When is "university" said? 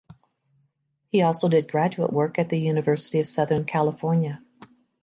2.57-3.19